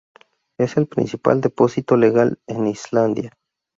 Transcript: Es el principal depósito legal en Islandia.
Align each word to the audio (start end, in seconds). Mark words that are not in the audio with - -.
Es 0.57 0.77
el 0.77 0.87
principal 0.87 1.41
depósito 1.41 1.95
legal 1.95 2.39
en 2.47 2.65
Islandia. 2.65 3.37